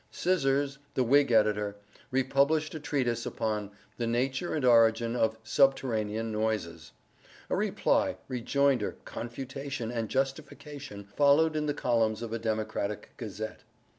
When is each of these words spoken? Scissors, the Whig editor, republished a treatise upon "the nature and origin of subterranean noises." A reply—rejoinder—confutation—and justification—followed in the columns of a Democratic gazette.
Scissors, 0.09 0.79
the 0.95 1.03
Whig 1.03 1.31
editor, 1.31 1.75
republished 2.09 2.73
a 2.73 2.79
treatise 2.79 3.23
upon 3.27 3.69
"the 3.97 4.07
nature 4.07 4.55
and 4.55 4.65
origin 4.65 5.15
of 5.15 5.37
subterranean 5.43 6.31
noises." 6.31 6.91
A 7.51 7.55
reply—rejoinder—confutation—and 7.55 10.09
justification—followed 10.09 11.55
in 11.55 11.67
the 11.67 11.75
columns 11.75 12.23
of 12.23 12.33
a 12.33 12.39
Democratic 12.39 13.11
gazette. 13.17 13.61